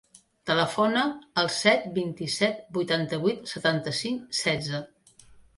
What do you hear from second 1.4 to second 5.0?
al set, vint-i-set, vuitanta-vuit, setanta-cinc, setze.